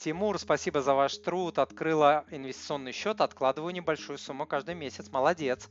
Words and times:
Тимур, 0.00 0.38
спасибо 0.38 0.80
за 0.80 0.94
ваш 0.94 1.18
труд. 1.18 1.58
Открыла 1.58 2.24
инвестиционный 2.30 2.92
счет, 2.92 3.20
откладываю 3.20 3.74
небольшую 3.74 4.16
сумму 4.16 4.46
каждый 4.46 4.74
месяц. 4.74 5.10
Молодец. 5.12 5.68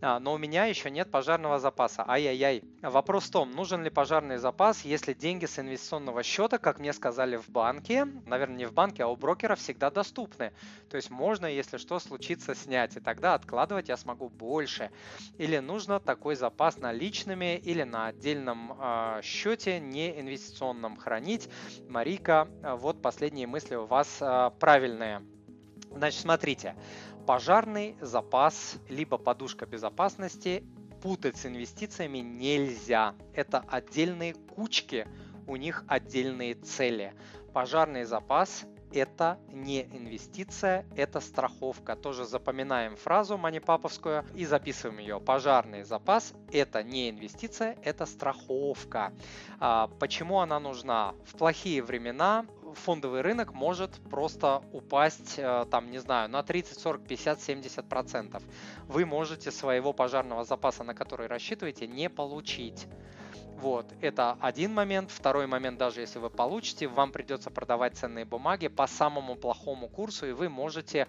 А, 0.00 0.18
но 0.18 0.32
у 0.32 0.38
меня 0.38 0.64
еще 0.64 0.90
нет 0.90 1.12
пожарного 1.12 1.60
запаса. 1.60 2.04
Ай-яй-яй. 2.08 2.64
Вопрос 2.82 3.26
в 3.26 3.30
том, 3.30 3.52
нужен 3.52 3.84
ли 3.84 3.90
пожарный 3.90 4.38
запас, 4.38 4.84
если 4.84 5.12
деньги 5.12 5.46
с 5.46 5.60
инвестиционного 5.60 6.24
счета, 6.24 6.58
как 6.58 6.80
мне 6.80 6.92
сказали 6.92 7.36
в 7.36 7.48
банке, 7.48 8.04
наверное, 8.26 8.56
не 8.56 8.64
в 8.66 8.72
банке, 8.72 9.04
а 9.04 9.06
у 9.06 9.14
брокера 9.14 9.54
всегда 9.54 9.92
доступны. 9.92 10.52
То 10.90 10.96
есть 10.96 11.10
можно, 11.10 11.46
если 11.46 11.76
что 11.76 12.00
случится, 12.00 12.56
снять. 12.56 12.96
И 12.96 13.00
тогда 13.00 13.34
откладывать 13.34 13.90
я 13.90 13.96
смогу 13.96 14.28
больше. 14.28 14.90
Или 15.38 15.58
нужно 15.58 16.00
такой 16.00 16.34
запас 16.34 16.78
наличными 16.78 17.56
или 17.56 17.84
на 17.84 18.08
отдельном 18.08 18.76
э, 18.76 19.20
счете, 19.22 19.78
не 19.78 20.20
инвестиционном 20.20 20.96
хранить. 20.96 21.48
Марика, 21.88 22.48
вот 22.62 23.00
последние 23.00 23.46
мысли 23.46 23.67
мысли 23.68 23.76
у 23.76 23.86
вас 23.86 24.18
э, 24.20 24.50
правильные. 24.58 25.22
Значит, 25.94 26.20
смотрите, 26.20 26.74
пожарный 27.26 27.96
запас 28.00 28.76
либо 28.88 29.18
подушка 29.18 29.66
безопасности 29.66 30.64
путать 31.02 31.36
с 31.36 31.44
инвестициями 31.46 32.18
нельзя. 32.18 33.14
Это 33.34 33.64
отдельные 33.68 34.34
кучки, 34.34 35.06
у 35.46 35.56
них 35.56 35.84
отдельные 35.86 36.54
цели. 36.54 37.12
Пожарный 37.52 38.04
запас 38.04 38.64
это 38.92 39.38
не 39.52 39.82
инвестиция, 39.82 40.86
это 40.96 41.20
страховка. 41.20 41.96
Тоже 41.96 42.24
запоминаем 42.24 42.96
фразу 42.96 43.36
манипаповскую 43.36 44.24
и 44.34 44.46
записываем 44.46 44.98
ее. 44.98 45.20
Пожарный 45.20 45.82
запас– 45.82 46.32
это 46.52 46.82
не 46.82 47.10
инвестиция, 47.10 47.76
это 47.82 48.06
страховка. 48.06 49.12
А, 49.60 49.88
почему 49.98 50.40
она 50.40 50.58
нужна? 50.58 51.14
В 51.26 51.36
плохие 51.36 51.82
времена 51.82 52.46
фондовый 52.74 53.20
рынок 53.20 53.52
может 53.52 53.90
просто 54.10 54.62
упасть, 54.72 55.34
э, 55.38 55.66
там, 55.70 55.90
не 55.90 55.98
знаю, 55.98 56.28
на 56.28 56.42
30, 56.42 56.78
40, 56.78 57.06
50, 57.06 57.40
70 57.40 57.88
процентов. 57.88 58.42
Вы 58.86 59.06
можете 59.06 59.50
своего 59.50 59.92
пожарного 59.92 60.44
запаса, 60.44 60.84
на 60.84 60.94
который 60.94 61.26
рассчитываете, 61.26 61.86
не 61.86 62.08
получить. 62.10 62.86
Вот, 63.60 63.92
это 64.00 64.38
один 64.40 64.72
момент. 64.72 65.10
Второй 65.10 65.46
момент, 65.46 65.78
даже 65.78 66.00
если 66.00 66.20
вы 66.20 66.30
получите, 66.30 66.86
вам 66.86 67.10
придется 67.10 67.50
продавать 67.50 67.96
ценные 67.96 68.24
бумаги 68.24 68.68
по 68.68 68.86
самому 68.86 69.34
плохому 69.34 69.88
курсу, 69.88 70.26
и 70.26 70.32
вы 70.32 70.48
можете 70.48 71.08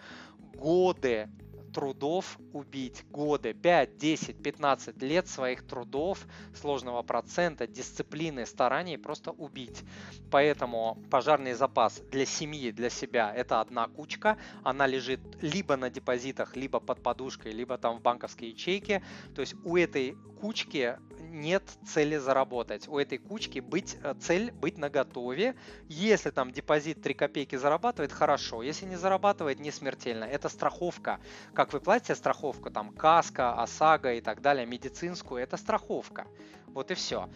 годы 0.56 1.30
трудов 1.72 2.38
убить 2.54 3.06
годы, 3.10 3.54
5, 3.54 3.98
10, 3.98 4.44
15 4.44 5.02
лет 5.02 5.28
своих 5.28 5.66
трудов, 5.66 6.26
сложного 6.54 7.02
процента, 7.04 7.68
дисциплины, 7.68 8.46
стараний 8.46 8.98
просто 8.98 9.32
убить. 9.32 9.84
Поэтому 10.32 10.98
пожарный 11.10 11.54
запас 11.54 12.02
для 12.12 12.26
семьи, 12.26 12.72
для 12.72 12.90
себя 12.90 13.34
это 13.34 13.62
одна 13.62 13.88
кучка, 13.88 14.38
она 14.64 14.88
лежит 14.88 15.20
либо 15.42 15.76
на 15.78 15.90
депозитах, 15.90 16.56
либо 16.56 16.80
под 16.80 17.02
подушкой, 17.02 17.52
либо 17.52 17.78
там 17.78 17.98
в 17.98 18.02
банковской 18.02 18.50
ячейке. 18.50 19.04
То 19.36 19.42
есть 19.42 19.56
у 19.64 19.78
этой 19.78 20.16
кучки 20.40 20.98
нет 21.30 21.64
цели 21.88 22.18
заработать. 22.18 22.88
У 22.88 22.98
этой 22.98 23.18
кучки 23.18 23.60
быть, 23.60 23.98
э, 24.04 24.14
цель 24.20 24.52
быть 24.52 24.78
на 24.78 24.90
готове. 24.90 25.56
Если 25.88 26.32
там 26.32 26.52
депозит 26.52 27.02
3 27.02 27.14
копейки 27.14 27.56
зарабатывает, 27.56 28.12
хорошо. 28.12 28.62
Если 28.64 28.86
не 28.86 28.96
зарабатывает, 28.96 29.60
не 29.60 29.72
смертельно. 29.72 30.24
Это 30.24 30.50
страховка. 30.50 31.20
Как 31.54 31.74
вы 31.74 31.80
платите 31.80 32.16
страховку, 32.16 32.70
там 32.70 32.92
каска, 32.92 33.54
ОСАГО 33.54 34.16
и 34.16 34.22
так 34.22 34.42
далее, 34.42 34.66
медицинскую, 34.66 35.42
это 35.42 35.58
страховка. 35.58 36.28
Вот 36.68 36.92
и 36.92 36.96
все. 36.96 37.30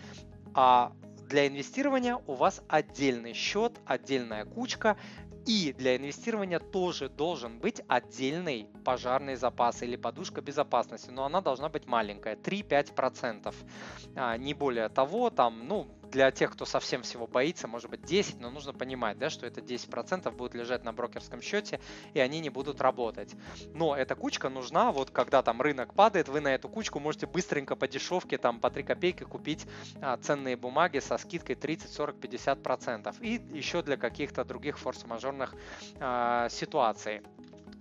А 0.53 0.93
для 1.29 1.47
инвестирования 1.47 2.19
у 2.27 2.33
вас 2.33 2.61
отдельный 2.67 3.33
счет, 3.33 3.79
отдельная 3.85 4.45
кучка, 4.45 4.97
и 5.45 5.73
для 5.77 5.97
инвестирования 5.97 6.59
тоже 6.59 7.09
должен 7.09 7.59
быть 7.59 7.81
отдельный 7.87 8.67
пожарный 8.85 9.35
запас 9.35 9.83
или 9.83 9.95
подушка 9.95 10.41
безопасности, 10.41 11.09
но 11.09 11.25
она 11.25 11.41
должна 11.41 11.69
быть 11.69 11.85
маленькая, 11.85 12.35
3-5%, 12.35 13.53
а, 14.15 14.37
не 14.37 14.53
более 14.53 14.89
того, 14.89 15.29
там, 15.29 15.67
ну, 15.67 15.87
для 16.13 16.29
тех, 16.31 16.51
кто 16.51 16.65
совсем 16.65 17.01
всего 17.01 17.25
боится, 17.25 17.67
может 17.67 17.89
быть 17.89 18.03
10, 18.03 18.39
но 18.39 18.51
нужно 18.51 18.71
понимать, 18.71 19.17
да, 19.17 19.31
что 19.31 19.47
это 19.47 19.61
10% 19.61 20.31
будет 20.31 20.53
лежать 20.53 20.83
на 20.83 20.93
брокерском 20.93 21.41
счете, 21.41 21.79
и 22.13 22.19
они 22.19 22.39
не 22.39 22.49
будут 22.49 22.81
работать. 22.81 23.35
Но 23.73 23.95
эта 23.95 24.15
кучка 24.15 24.49
нужна, 24.49 24.91
вот 24.91 25.09
когда 25.09 25.41
там 25.41 25.61
рынок 25.61 25.95
падает, 25.95 26.29
вы 26.29 26.39
на 26.39 26.53
эту 26.53 26.69
кучку 26.69 26.99
можете 26.99 27.25
быстренько 27.25 27.75
по 27.75 27.87
дешевке, 27.87 28.37
там 28.37 28.59
по 28.59 28.69
3 28.69 28.83
копейки 28.83 29.23
купить 29.23 29.65
а, 30.01 30.17
ценные 30.17 30.55
бумаги 30.55 30.99
со 30.99 31.17
скидкой 31.17 31.55
30, 31.55 31.91
40, 31.91 32.15
50%. 32.17 33.15
И 33.21 33.41
еще 33.57 33.81
для 33.81 33.97
каких-то 33.97 34.45
других 34.45 34.77
форс-мажорных 34.77 35.55
а, 35.99 36.47
ситуаций. 36.49 37.23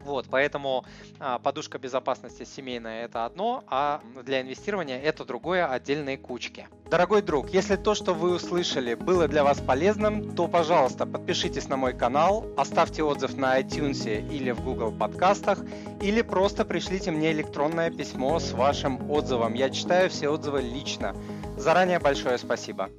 Вот, 0.05 0.27
поэтому 0.31 0.85
а, 1.19 1.39
подушка 1.39 1.79
безопасности 1.79 2.45
семейная 2.45 3.05
это 3.05 3.25
одно, 3.25 3.65
а 3.69 4.01
для 4.25 4.41
инвестирования 4.41 5.01
это 5.01 5.25
другое, 5.25 5.67
отдельные 5.67 6.19
кучки. 6.19 6.69
Дорогой 6.91 7.23
друг, 7.23 7.51
если 7.51 7.77
то, 7.77 7.95
что 7.95 8.13
вы 8.13 8.35
услышали, 8.35 8.95
было 8.95 9.29
для 9.29 9.45
вас 9.45 9.61
полезным, 9.61 10.35
то, 10.35 10.49
пожалуйста, 10.49 11.07
подпишитесь 11.07 11.69
на 11.69 11.77
мой 11.77 11.95
канал, 11.95 12.47
оставьте 12.57 13.03
отзыв 13.03 13.37
на 13.37 13.59
iTunes 13.61 14.29
или 14.29 14.51
в 14.51 14.63
Google 14.63 14.93
подкастах, 14.93 15.59
или 16.03 16.21
просто 16.23 16.65
пришлите 16.65 17.11
мне 17.11 17.33
электронное 17.33 17.91
письмо 17.91 18.39
с 18.39 18.53
вашим 18.53 19.11
отзывом. 19.11 19.55
Я 19.55 19.71
читаю 19.71 20.11
все 20.11 20.29
отзывы 20.29 20.61
лично. 20.61 21.15
Заранее 21.57 21.99
большое 21.99 22.39
спасибо. 22.39 22.91